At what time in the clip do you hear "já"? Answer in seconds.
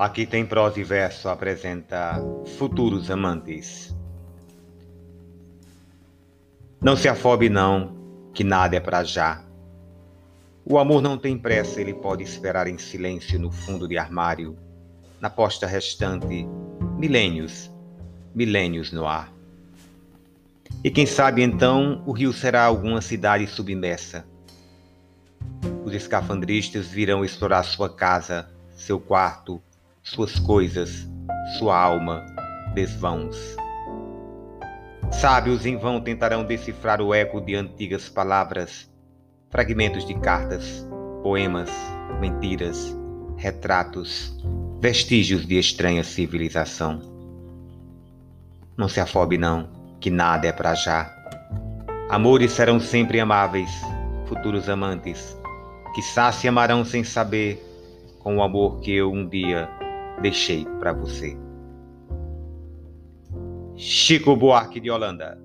9.04-9.44, 50.74-51.14